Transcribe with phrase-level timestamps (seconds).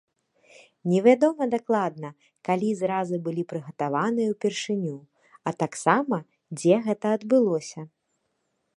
[0.91, 2.09] Невядома дакладна,
[2.49, 4.97] калі зразы былі прыгатаваныя ўпершыню,
[5.47, 6.15] а таксама
[6.59, 7.81] дзе гэта адбылося.